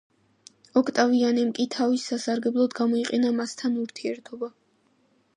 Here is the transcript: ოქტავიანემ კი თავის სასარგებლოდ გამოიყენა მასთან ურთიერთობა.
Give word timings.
ოქტავიანემ 0.79 1.51
კი 1.59 1.65
თავის 1.75 2.05
სასარგებლოდ 2.11 2.73
გამოიყენა 2.79 3.31
მასთან 3.41 3.77
ურთიერთობა. 3.83 4.49